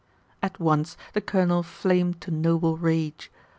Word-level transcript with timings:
At 0.41 0.59
once 0.59 0.97
the 1.13 1.21
Colonel 1.21 1.61
flamed 1.61 2.21
to 2.21 2.31
noble 2.31 2.75
rage. 2.75 3.29